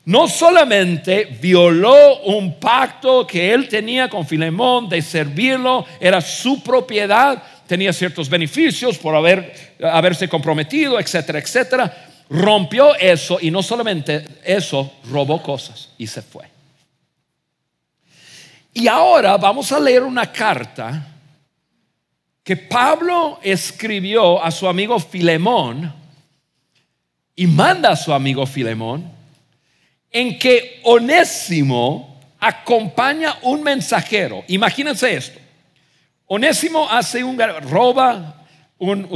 [0.07, 7.43] no solamente violó un pacto que él tenía con Filemón de servirlo, era su propiedad,
[7.67, 12.07] tenía ciertos beneficios por haber, haberse comprometido, etcétera, etcétera.
[12.31, 16.45] Rompió eso y no solamente eso, robó cosas y se fue.
[18.75, 21.16] Y ahora vamos a leer una carta
[22.47, 25.93] que Pablo escribió a su amigo Filemón
[27.35, 29.11] y manda a su amigo Filemón
[30.13, 34.45] en que Onésimo acompaña un mensajero.
[34.47, 35.41] Imagínense esto.
[36.27, 38.45] Onésimo hace un roba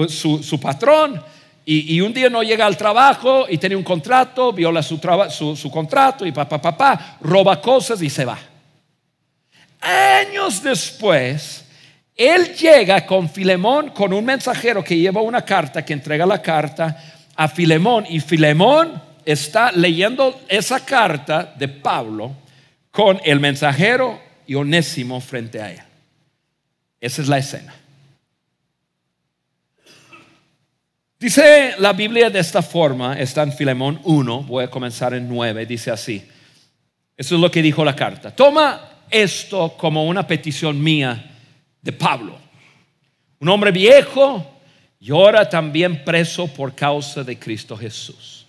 [0.09, 1.23] su, patrón
[1.65, 4.99] y, un día no llega al trabajo y tiene un contrato, viola su,
[5.55, 8.41] su, contrato y papá, papá, roba cosas y se va.
[9.81, 11.70] Años después,
[12.21, 16.95] él llega con Filemón, con un mensajero que lleva una carta, que entrega la carta
[17.35, 22.37] a Filemón y Filemón está leyendo esa carta de Pablo
[22.91, 25.81] con el mensajero y Onésimo frente a él.
[27.01, 27.75] Esa es la escena.
[31.19, 35.65] Dice la Biblia de esta forma, está en Filemón 1, voy a comenzar en 9,
[35.65, 36.23] dice así.
[37.17, 38.31] Eso es lo que dijo la carta.
[38.31, 41.29] Toma esto como una petición mía
[41.83, 42.37] de Pablo,
[43.39, 44.45] un hombre viejo
[45.01, 48.41] y ahora también preso por causa de Cristo Jesús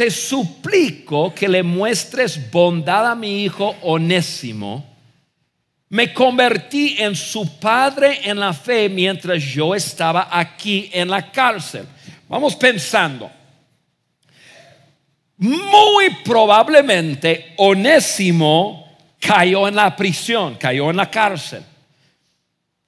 [0.00, 4.82] te suplico que le muestres bondad a mi hijo onésimo.
[5.90, 11.86] Me convertí en su padre en la fe mientras yo estaba aquí en la cárcel.
[12.30, 13.30] Vamos pensando.
[15.36, 21.62] Muy probablemente Onésimo cayó en la prisión, cayó en la cárcel.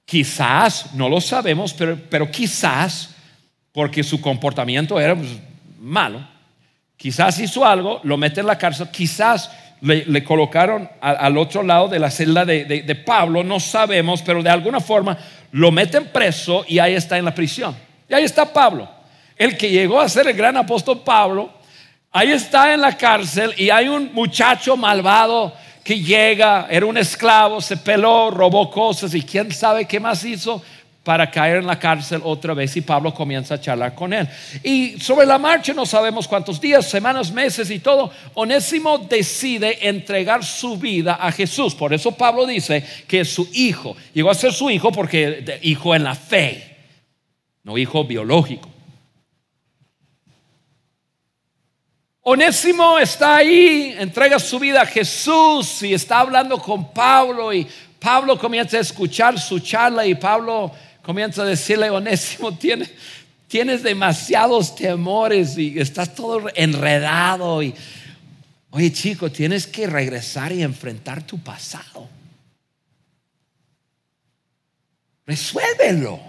[0.05, 3.15] Quizás, no lo sabemos, pero, pero quizás,
[3.71, 5.29] porque su comportamiento era pues,
[5.79, 6.33] malo,
[7.03, 9.51] Quizás hizo algo, lo mete en la cárcel, quizás
[9.81, 14.49] le, colocaron al otro lado de la celda de, de Pablo, no sabemos, pero de
[14.49, 15.17] alguna forma
[15.51, 17.75] lo meten preso y ahí está en la prisión.
[18.07, 18.89] Y ahí está Pablo,
[19.35, 21.51] el que llegó a ser el gran apóstol Pablo,
[22.09, 25.53] ahí está en la cárcel y hay un muchacho malvado
[25.83, 30.61] que llega, era un esclavo, se peló, robó cosas y quién sabe qué más hizo
[31.03, 34.27] para caer en la cárcel otra vez y Pablo comienza a charlar con él.
[34.63, 40.45] Y sobre la marcha no sabemos cuántos días, semanas, meses y todo, Onésimo decide entregar
[40.45, 41.75] su vida a Jesús.
[41.75, 43.97] Por eso Pablo dice que es su hijo.
[44.13, 46.77] Llegó a ser su hijo porque hijo en la fe,
[47.63, 48.72] no hijo biológico.
[52.25, 57.67] Onésimo está ahí, entrega su vida a Jesús y está hablando con Pablo y
[57.99, 60.71] Pablo comienza a escuchar su charla y Pablo
[61.01, 62.91] comienza a decirle, Onésimo, tienes,
[63.49, 67.75] tienes demasiados temores y estás todo enredado y,
[68.71, 72.07] oye chico, tienes que regresar y enfrentar tu pasado.
[75.25, 76.21] Resuélvelo.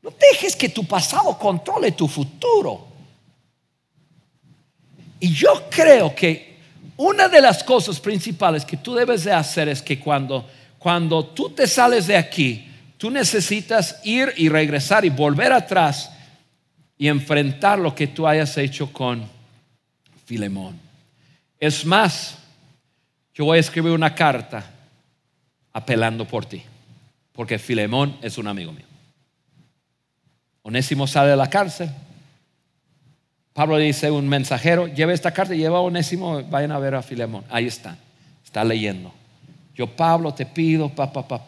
[0.00, 2.87] No dejes que tu pasado controle tu futuro.
[5.20, 6.56] Y yo creo que
[6.96, 10.48] una de las cosas principales que tú debes de hacer es que cuando,
[10.78, 16.10] cuando tú te sales de aquí, tú necesitas ir y regresar y volver atrás
[16.98, 19.24] y enfrentar lo que tú hayas hecho con
[20.26, 20.78] Filemón.
[21.60, 22.36] Es más,
[23.32, 24.68] yo voy a escribir una carta
[25.72, 26.62] apelando por ti,
[27.32, 28.84] porque Filemón es un amigo mío.
[30.62, 31.88] Onésimo sale de la cárcel,
[33.58, 37.42] Pablo dice un mensajero, lleve esta carta, lleva a Onésimo, vayan a ver a Filemón.
[37.50, 37.98] Ahí está,
[38.44, 39.12] está leyendo.
[39.74, 41.44] Yo, Pablo, te pido, pa, pa, pa.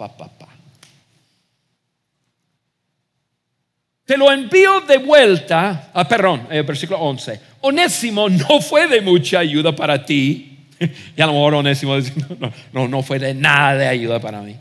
[4.05, 7.41] Te lo envío de vuelta, ah, perdón, eh, versículo 11.
[7.61, 10.67] Onésimo no fue de mucha ayuda para ti.
[11.17, 11.97] y a lo mejor Onésimo
[12.41, 14.57] no, no, no fue de nada de ayuda para mí.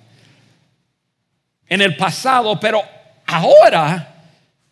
[1.68, 2.84] En el pasado, pero
[3.26, 4.19] ahora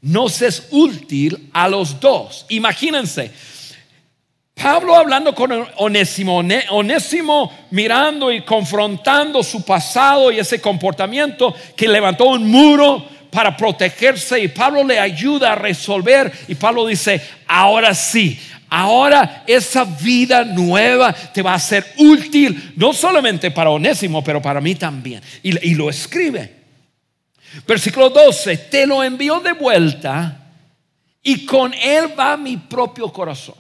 [0.01, 2.45] nos es útil a los dos.
[2.49, 3.31] Imagínense,
[4.53, 12.25] Pablo hablando con Onésimo, Onésimo mirando y confrontando su pasado y ese comportamiento que levantó
[12.25, 18.39] un muro para protegerse y Pablo le ayuda a resolver y Pablo dice, ahora sí,
[18.69, 24.59] ahora esa vida nueva te va a ser útil, no solamente para Onésimo, pero para
[24.59, 25.21] mí también.
[25.43, 26.56] Y, y lo escribe.
[27.65, 30.37] Versículo 12, te lo envío de vuelta
[31.23, 33.55] y con él va mi propio corazón.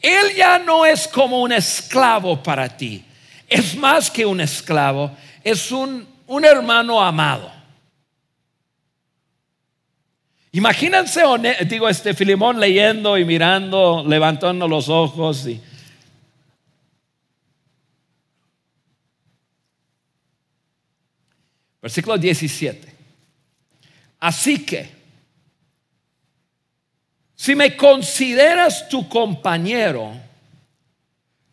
[0.00, 3.04] Él ya no es como un esclavo para ti,
[3.48, 5.10] es más que un esclavo,
[5.42, 7.50] es un, un hermano amado.
[10.52, 11.22] Imagínense,
[11.66, 15.60] digo, este Filimón leyendo y mirando, levantando los ojos y
[21.84, 22.88] Versículo 17.
[24.20, 24.88] Así que,
[27.34, 30.10] si me consideras tu compañero,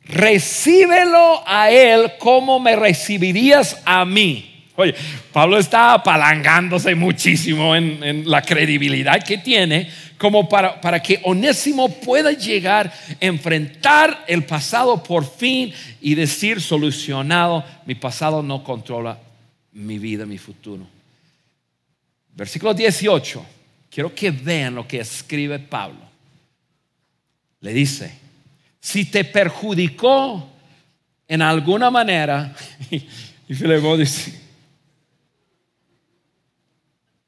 [0.06, 4.70] recíbelo a él como me recibirías a mí.
[4.78, 4.96] Oye,
[5.34, 12.32] Pablo está apalangándose muchísimo en, la credibilidad que tiene como para, para, que Onésimo pueda
[12.32, 19.18] llegar enfrentar el pasado por fin y decir solucionado, mi pasado no controla
[19.74, 20.88] mi vida, mi futuro.
[22.36, 23.46] Versículo 18.
[23.90, 26.00] Quiero que vean lo que escribe Pablo.
[27.60, 28.12] Le dice,
[28.80, 30.50] si te perjudicó
[31.28, 32.56] en alguna manera,
[32.90, 34.40] y Filemón dice,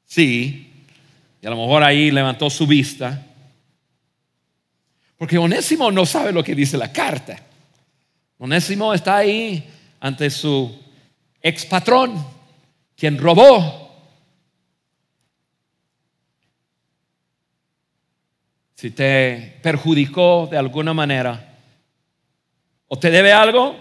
[0.06, 0.72] sí,
[1.40, 3.26] y a lo mejor ahí levantó su vista,
[5.18, 7.38] porque Onésimo no sabe lo que dice la carta.
[8.38, 9.70] Onésimo está ahí
[10.00, 10.76] ante su
[11.40, 12.33] ex patrón,
[12.96, 13.82] quien robó.
[18.74, 21.58] Si te perjudicó de alguna manera
[22.88, 23.76] o te debe algo.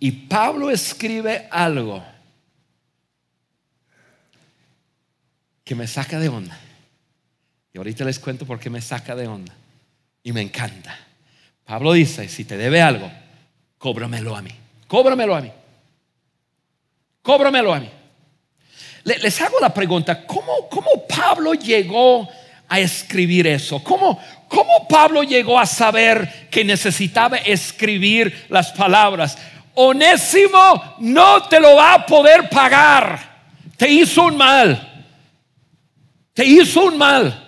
[0.00, 2.04] Y Pablo escribe algo
[5.64, 6.58] que me saca de onda.
[7.74, 9.54] Y ahorita les cuento por qué me saca de onda.
[10.22, 10.96] Y me encanta.
[11.64, 13.10] Pablo dice, si te debe algo,
[13.76, 14.52] cóbramelo a mí.
[14.88, 15.52] Cóbramelo a mí.
[17.22, 17.90] Cóbramelo a mí.
[19.04, 22.28] Les hago la pregunta, ¿cómo, cómo Pablo llegó
[22.68, 23.82] a escribir eso?
[23.82, 29.38] ¿Cómo, ¿Cómo Pablo llegó a saber que necesitaba escribir las palabras?
[29.74, 33.20] Onésimo no te lo va a poder pagar.
[33.76, 35.06] Te hizo un mal.
[36.34, 37.46] Te hizo un mal.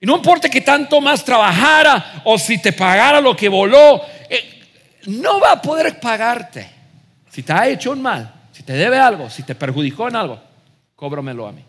[0.00, 4.02] Y no importa que tanto más trabajara o si te pagara lo que voló,
[5.06, 6.68] no va a poder pagarte.
[7.30, 10.40] Si te ha hecho un mal, si te debe algo, si te perjudicó en algo,
[10.94, 11.64] cóbramelo a mí.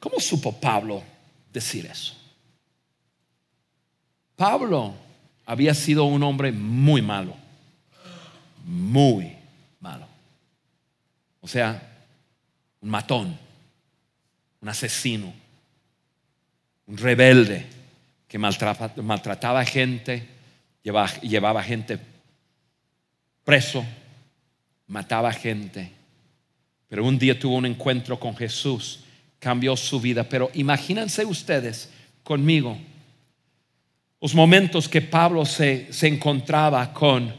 [0.00, 1.02] ¿Cómo supo Pablo
[1.52, 2.14] decir eso?
[4.36, 4.94] Pablo
[5.46, 7.34] había sido un hombre muy malo,
[8.64, 9.36] muy
[9.80, 10.06] malo.
[11.40, 11.80] O sea,
[12.80, 13.38] un matón,
[14.60, 15.32] un asesino,
[16.86, 17.75] un rebelde
[18.28, 20.26] que maltrataba, a gente,
[20.82, 21.98] llevaba, llevaba gente
[23.44, 23.84] preso,
[24.88, 25.92] mataba gente.
[26.88, 29.00] Pero un día tuvo un encuentro con Jesús,
[29.38, 30.24] cambió su vida.
[30.24, 31.90] Pero imagínense ustedes
[32.22, 32.76] conmigo
[34.20, 37.32] los momentos que Pablo se, se encontraba con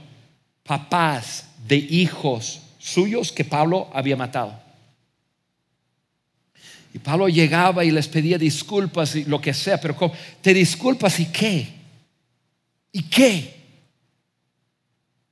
[0.64, 4.67] papás de hijos suyos que Pablo había matado.
[7.00, 11.68] Pablo llegaba y les pedía disculpas y lo que sea, pero te disculpas y qué?
[12.92, 13.58] ¿Y qué?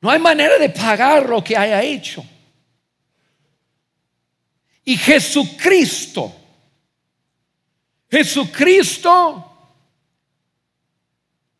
[0.01, 2.24] No hay manera de pagar lo que haya hecho.
[4.84, 6.34] Y Jesucristo,
[8.09, 9.51] Jesucristo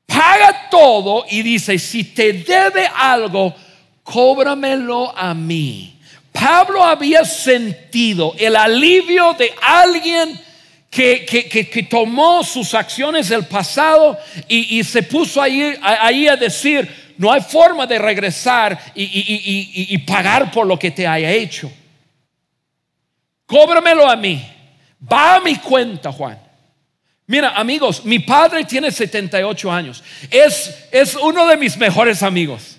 [0.06, 3.54] paga todo y dice, si te debe algo,
[4.04, 5.95] cóbramelo a mí.
[6.40, 10.40] Pablo había sentido el alivio de alguien
[10.90, 14.18] que, tomó sus acciones del pasado
[14.48, 20.52] y, se puso ahí, ahí, a decir, no hay forma de regresar y, y pagar
[20.52, 21.72] por lo que te haya hecho.
[23.46, 24.46] Cóbramelo a mí.
[25.12, 26.40] Va a mi cuenta, Juan.
[27.28, 30.04] Mira, amigos, mi padre tiene 78 años.
[30.30, 32.78] Es, es uno de mis mejores amigos.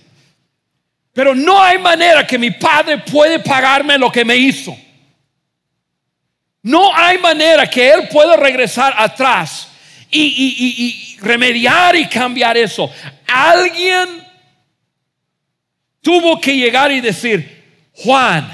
[1.17, 4.77] Pero no hay manera que mi padre puede pagarme lo que me hizo.
[6.61, 9.67] No hay manera que él pueda regresar atrás
[10.11, 12.91] y, remediar y cambiar eso.
[13.27, 14.07] Alguien
[16.03, 17.65] tuvo que llegar y decir,
[17.95, 18.47] Juan,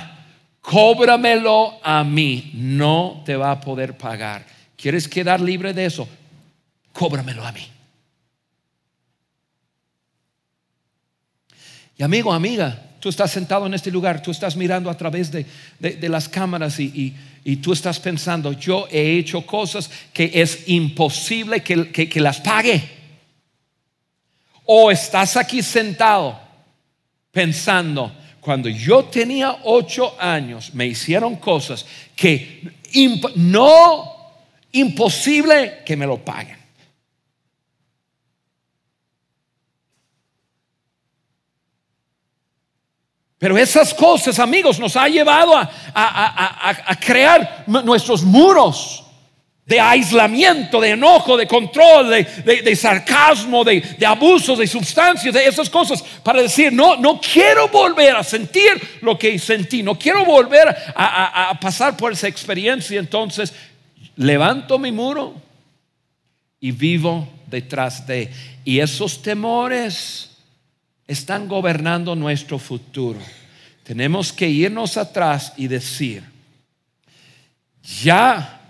[0.61, 2.53] cóbramelo a mí.
[2.55, 4.47] No te va a poder pagar.
[4.77, 6.09] ¿Quieres quedar libre de eso?
[6.93, 7.72] Cóbramelo a mí.
[12.03, 15.47] Y amigo, amiga, tú estás sentado en este lugar, tú estás mirando a través de,
[16.09, 17.15] las cámaras y,
[17.63, 22.83] tú estás pensando, yo he hecho cosas que es imposible que, que las pague.
[24.65, 26.41] O estás aquí sentado
[27.31, 31.87] pensando, cuando yo tenía ocho años, me hicieron cosas
[32.17, 32.69] que
[33.37, 34.33] no
[34.73, 36.62] imposible que me lo paguen.
[43.43, 49.03] Pero esas cosas, amigos, nos ha llevado a, crear nuestros muros
[49.67, 56.05] de aislamiento, de enojo, de control, de, sarcasmo, de, abusos, de sustancias, de esas cosas,
[56.23, 61.59] para decir, no, no quiero volver a sentir lo que sentí, no quiero volver a
[61.61, 63.01] pasar por esa experiencia.
[63.01, 63.53] Entonces,
[64.15, 65.35] levanto mi muro
[66.61, 68.31] y vivo detrás de.
[68.65, 70.32] Y esos temores
[71.13, 73.21] están gobernando nuestro futuro.
[73.85, 76.25] Tenemos que irnos atrás y decir,
[77.83, 78.61] ya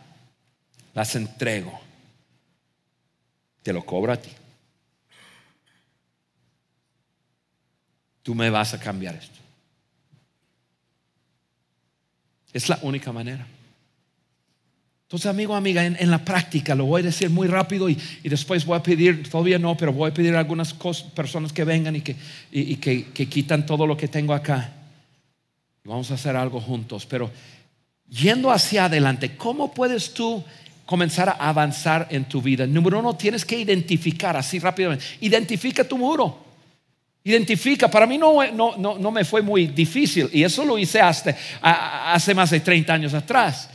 [0.94, 1.80] las entrego,
[3.62, 4.30] te lo cobro a ti.
[8.22, 9.38] Tú me vas a cambiar esto.
[12.52, 13.46] Es la única manera.
[15.12, 18.78] Entonces, amigo, amiga, en, la práctica lo voy a decir muy rápido y, después voy
[18.78, 20.72] a pedir, todavía no, pero voy a pedir a algunas
[21.14, 22.16] personas que vengan y, que,
[23.12, 24.72] que, quitan todo lo que tengo acá.
[25.84, 27.30] Vamos a hacer algo juntos, pero
[28.08, 30.42] yendo hacia adelante, ¿cómo puedes tú
[30.86, 32.66] comenzar a avanzar en tu vida?
[32.66, 35.04] Número uno, tienes que identificar así rápidamente.
[35.20, 36.42] Identifica tu muro.
[37.22, 41.36] Identifica, para mí no, no, no, me fue muy difícil y eso lo hice hasta,
[41.60, 43.68] hace más de 30 años atrás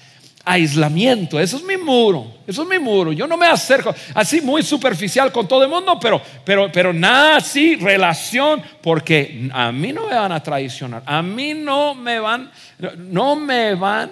[0.47, 1.39] aislamiento.
[1.39, 2.37] Eso es mi muro.
[2.47, 3.11] Eso es mi muro.
[3.11, 7.37] Yo no me acerco así muy superficial con todo el mundo, pero, pero, pero nada
[7.37, 11.03] así relación, porque a mí no me van a traicionar.
[11.05, 12.49] A mí no me van,
[12.97, 14.11] no me van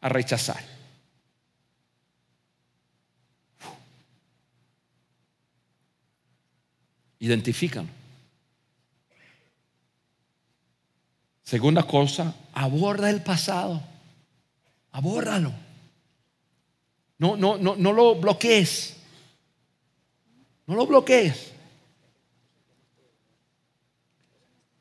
[0.00, 0.62] a rechazar.
[7.18, 7.88] Identifican.
[11.42, 13.89] Segunda cosa, aborda el pasado.
[14.92, 15.52] Abórralo.
[17.18, 18.96] No, no, no, no lo bloquees.
[20.66, 21.52] No lo bloquees.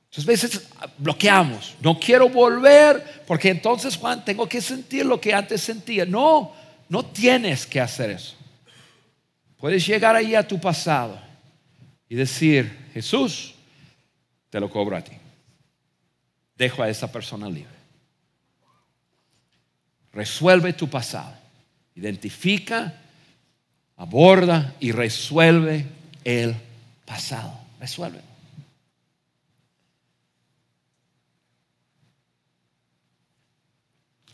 [0.09, 1.75] Muchas veces bloqueamos.
[1.81, 6.05] No quiero volver porque entonces, Juan, tengo que sentir lo que antes sentía.
[6.05, 6.53] No,
[6.87, 8.35] no tienes que hacer eso.
[9.57, 11.19] Puedes llegar ahí a tu pasado
[12.07, 13.53] y decir, Jesús,
[14.49, 15.11] te lo cobro a ti.
[16.55, 17.78] Dejo a esa persona libre.
[20.19, 21.31] Resuelve tu pasado.
[21.95, 22.93] Identifica,
[23.95, 25.85] aborda y resuelve
[26.25, 26.57] el
[27.05, 27.57] pasado.
[27.79, 28.19] Resuelve.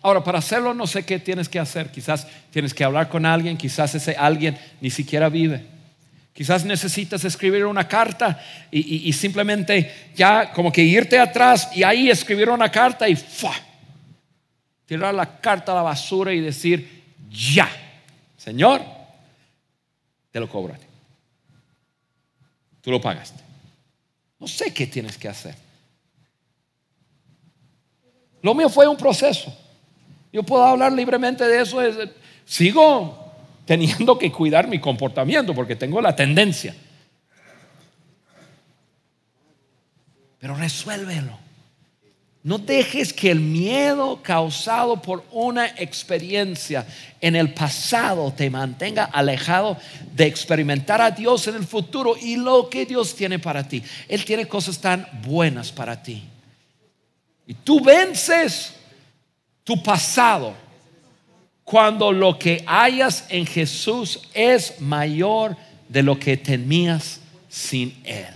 [0.02, 1.92] Ahora, para hacerlo no sé qué tienes que hacer.
[1.92, 5.68] Quizás tienes que hablar con alguien, quizás ese alguien ni siquiera vive.
[6.34, 12.50] Quizás necesitas escribir una carta y, simplemente ya como que irte atrás y ahí escribir
[12.50, 13.16] una carta y
[14.86, 17.70] tirar la carta a la basura y decir, ya,
[18.38, 18.82] Señor,
[20.32, 20.86] te lo ti.
[22.82, 23.42] Tú lo pagaste.
[24.40, 25.56] No sé qué tienes que hacer.
[28.42, 29.52] Lo mío fue un proceso.
[30.32, 31.80] Yo puedo hablar libremente de eso.
[32.46, 33.34] Sigo
[33.66, 36.76] teniendo que cuidar mi comportamiento porque tengo la tendencia.
[40.38, 41.45] Pero resuélvelo.
[42.46, 46.86] No dejes que el miedo causado por una experiencia
[47.20, 49.80] en el pasado te mantenga alejado
[50.14, 53.82] de experimentar a Dios en el futuro y lo que Dios tiene para ti.
[54.08, 56.24] Él tiene cosas tan buenas para ti.
[57.48, 58.76] Y tú vences
[59.64, 60.54] tu pasado
[61.64, 65.58] cuando lo que hayas en Jesús es mayor
[65.90, 68.28] de lo que temías sin Él.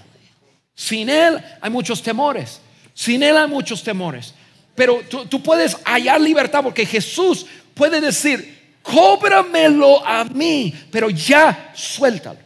[0.74, 2.60] Sin Él hay muchos temores.
[3.00, 4.34] Sin Él hay muchos temores.
[4.76, 12.42] Pero tú, puedes hallar libertad porque Jesús puede decir, cóbramelo a mí, pero ya suéltalo.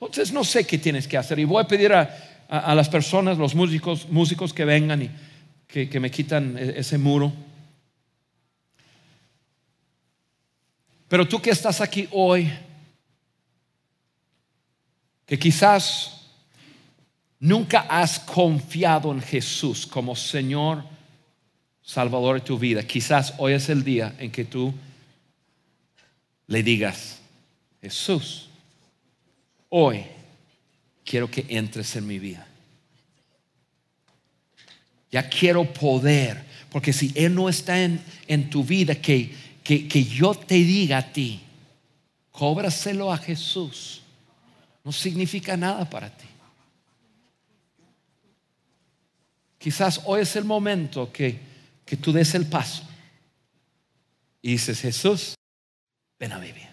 [0.00, 3.54] Entonces no sé qué tienes que hacer y voy a pedir a, las personas, los
[3.54, 5.10] músicos, músicos que vengan y
[5.68, 7.32] que, me quitan e, ese muro.
[11.06, 12.52] Pero tú que estás aquí hoy,
[15.24, 16.18] que quizás
[17.42, 20.84] nunca has confiado en Jesús como Señor,
[21.82, 24.72] Salvador de tu vida, quizás hoy es el día en que tú
[26.46, 27.18] le digas,
[27.80, 28.48] Jesús,
[29.68, 30.04] hoy
[31.04, 32.46] quiero que entres en mi vida.
[35.10, 36.44] Ya quiero poder.
[36.70, 39.34] Porque si Él no está en, tu vida, que,
[39.64, 41.40] que, yo te diga a ti,
[42.30, 44.00] cóbraselo a Jesús,
[44.84, 46.31] no significa nada para ti.
[49.62, 51.38] Quizás hoy es el momento que,
[51.84, 52.82] que tú des el paso
[54.40, 55.34] y dices, Jesús,
[56.18, 56.66] ven a vivir.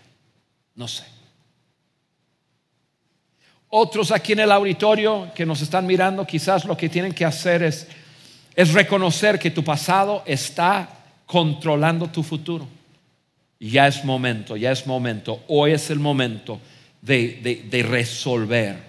[0.76, 1.04] No sé.
[3.70, 7.62] Otros aquí en el auditorio que nos están mirando, quizás lo que tienen que hacer
[7.62, 7.88] es
[8.60, 10.90] es reconocer que tu pasado está
[11.26, 12.68] controlando tu futuro.
[13.58, 16.60] Ya es momento, ya es momento, hoy es el momento
[17.02, 18.89] de, resolver.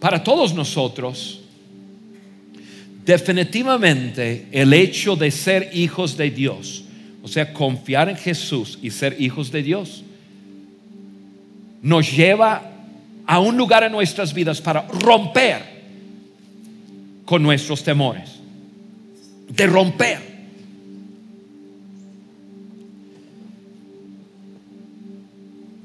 [0.00, 1.40] Para todos nosotros,
[3.04, 6.84] definitivamente el hecho de ser hijos de Dios,
[7.22, 10.04] o sea, confiar en Jesús y ser hijos de Dios,
[11.82, 12.70] nos lleva
[13.26, 15.62] a un lugar en nuestras vidas para romper
[17.24, 18.30] con nuestros temores.
[19.48, 20.18] De romper.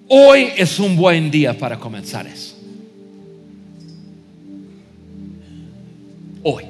[0.08, 2.53] Hoy es un buen día para comenzar eso.
[6.44, 6.66] Hoy.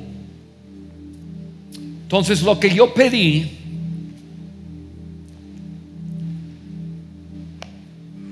[2.03, 3.51] Entonces lo que yo pedí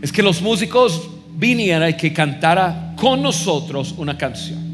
[0.01, 4.71] es que los músicos vinieran y que cantara con nosotros una canción.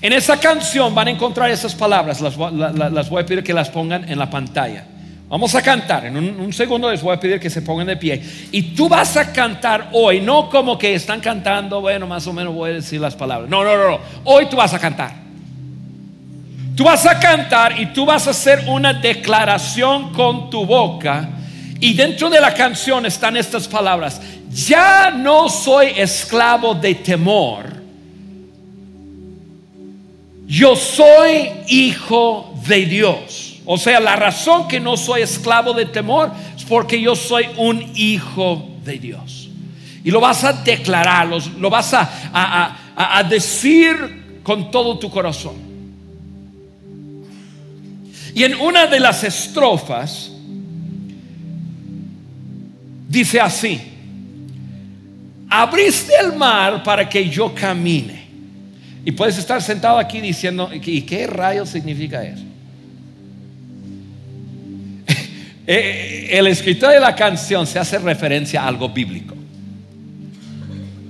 [0.00, 4.08] En esa canción van a encontrar esas palabras, las, voy a pedir que las pongan
[4.08, 4.86] en la pantalla.
[5.34, 8.22] Vamos a cantar, en un, segundo les voy a pedir que se pongan de pie.
[8.52, 12.54] Y tú vas a cantar hoy, no como que están cantando, bueno, más o menos
[12.54, 13.50] voy a decir las palabras.
[13.50, 13.98] No, no, no, no.
[14.22, 15.12] Hoy tú vas a cantar.
[16.76, 21.28] Tú vas a cantar y tú vas a hacer una declaración con tu boca
[21.80, 24.22] y dentro de la canción están estas palabras.
[24.52, 27.64] Ya no soy esclavo de temor.
[30.46, 33.43] Yo soy hijo de Dios.
[33.66, 37.82] O sea, la razón que no soy esclavo de temor es porque yo soy un
[37.94, 39.48] hijo de Dios.
[40.04, 45.54] Y lo vas a declarar, lo, vas a, a decir con todo tu corazón.
[48.34, 50.30] Y en una de las estrofas,
[53.08, 53.80] dice así,
[55.48, 58.24] abriste el mar para que yo camine.
[59.06, 62.44] Y puedes estar sentado aquí diciendo, ¿y qué rayos significa eso?
[65.66, 69.34] El escritor de la canción se hace referencia a algo bíblico.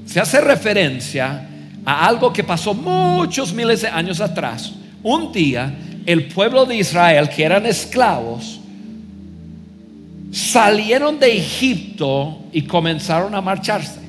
[0.07, 1.49] Se hace referencia
[1.85, 4.73] a algo que pasó muchos miles de años atrás.
[5.03, 5.75] Un día
[6.07, 8.61] el pueblo de Israel, que eran esclavos,
[10.31, 14.01] salieron de Egipto y comenzaron a marcharse.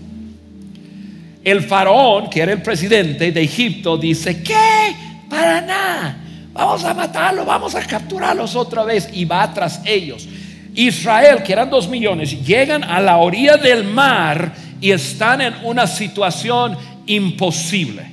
[1.43, 4.95] El faraón, que era el presidente de Egipto, dice, ¿qué?
[5.29, 6.17] Para nada.
[6.55, 10.25] Vamos a matarlo, vamos a capturarlos otra vez y va tras ellos.
[10.73, 15.85] Israel, que eran dos millones, llegan a la orilla del mar y están en una
[15.85, 16.77] situación
[17.07, 18.09] imposible.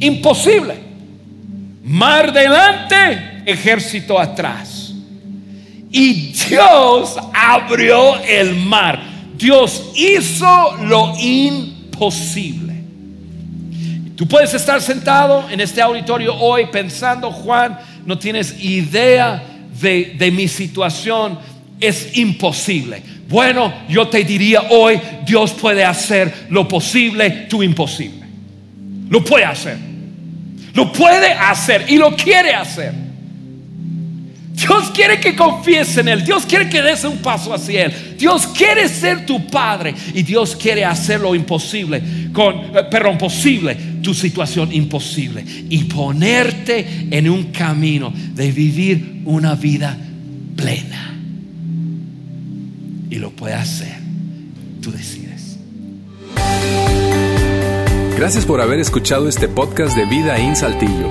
[0.00, 0.74] Imposible.
[1.84, 4.92] Mar delante, ejército atrás.
[5.92, 9.00] Y Dios abrió el mar.
[9.38, 12.65] Dios hizo lo imposible.
[14.16, 19.42] Tú puedes estar sentado en este auditorio hoy pensando, Juan, no tienes idea
[19.80, 21.38] de, de mi situación.
[21.78, 23.02] Es imposible.
[23.28, 28.26] Bueno, yo te diría hoy, Dios puede hacer lo posible, tú imposible.
[29.10, 29.76] Lo puede hacer.
[30.72, 33.05] Lo puede hacer y lo quiere hacer.
[34.56, 36.24] Dios quiere que confíes en Él.
[36.24, 38.16] Dios quiere que des un paso hacia Él.
[38.18, 42.02] Dios quiere ser tu Padre y Dios quiere hacer lo imposible,
[42.32, 49.54] con, eh, perdón, posible, tu situación imposible y ponerte en un camino de vivir una
[49.54, 49.96] vida
[50.56, 51.18] plena
[53.10, 53.94] y lo puede hacer.
[54.80, 55.58] Tú decides.
[58.16, 61.10] Gracias por haber escuchado este podcast de Vida en Saltillo.